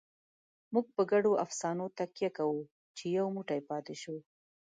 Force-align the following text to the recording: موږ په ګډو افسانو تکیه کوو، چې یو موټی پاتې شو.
موږ 0.73 0.85
په 0.95 1.03
ګډو 1.11 1.31
افسانو 1.45 1.85
تکیه 1.97 2.29
کوو، 2.37 2.61
چې 2.97 3.05
یو 3.17 3.27
موټی 3.35 3.59
پاتې 3.69 3.95
شو. 4.01 4.15